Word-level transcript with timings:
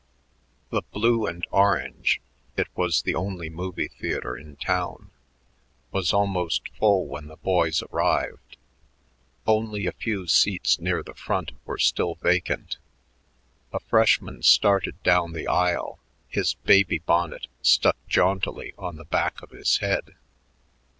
The 0.71 0.81
Blue 0.81 1.27
and 1.27 1.45
Orange 1.51 2.21
it 2.57 2.67
was 2.75 3.03
the 3.03 3.13
only 3.13 3.51
movie 3.51 3.87
theater 3.89 4.35
in 4.35 4.55
town 4.55 5.11
was 5.91 6.11
almost 6.11 6.69
full 6.69 7.05
when 7.05 7.27
the 7.27 7.35
boys 7.35 7.83
arrived. 7.91 8.57
Only 9.45 9.85
a 9.85 9.91
few 9.91 10.25
seats 10.25 10.79
near 10.79 11.03
the 11.03 11.13
front 11.13 11.51
were 11.65 11.77
still 11.77 12.15
vacant. 12.15 12.77
A 13.71 13.79
freshman 13.79 14.41
started 14.41 14.95
down 15.03 15.33
the 15.33 15.45
aisle, 15.47 15.99
his 16.27 16.55
"baby 16.55 16.97
bonnet" 16.97 17.45
stuck 17.61 17.97
jauntily 18.07 18.73
on 18.79 18.95
the 18.95 19.05
back 19.05 19.39
of 19.43 19.51
his 19.51 19.77
head. 19.77 20.15